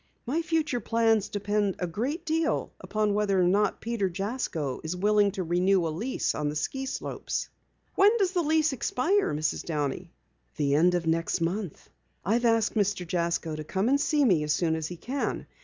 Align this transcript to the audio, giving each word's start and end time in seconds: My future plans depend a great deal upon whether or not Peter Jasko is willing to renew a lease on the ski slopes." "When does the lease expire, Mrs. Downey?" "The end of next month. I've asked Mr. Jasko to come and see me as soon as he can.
My 0.25 0.41
future 0.41 0.79
plans 0.79 1.29
depend 1.29 1.75
a 1.77 1.85
great 1.85 2.25
deal 2.25 2.71
upon 2.79 3.13
whether 3.13 3.39
or 3.39 3.43
not 3.43 3.79
Peter 3.81 4.09
Jasko 4.09 4.81
is 4.83 4.95
willing 4.95 5.29
to 5.33 5.43
renew 5.43 5.85
a 5.85 5.89
lease 5.95 6.33
on 6.33 6.49
the 6.49 6.55
ski 6.55 6.87
slopes." 6.87 7.49
"When 7.93 8.17
does 8.17 8.31
the 8.31 8.41
lease 8.41 8.73
expire, 8.73 9.31
Mrs. 9.31 9.63
Downey?" 9.63 10.09
"The 10.55 10.73
end 10.73 10.95
of 10.95 11.05
next 11.05 11.39
month. 11.39 11.87
I've 12.25 12.45
asked 12.45 12.73
Mr. 12.73 13.05
Jasko 13.07 13.55
to 13.55 13.63
come 13.63 13.89
and 13.89 14.01
see 14.01 14.25
me 14.25 14.41
as 14.43 14.53
soon 14.53 14.75
as 14.75 14.87
he 14.87 14.97
can. 14.97 15.45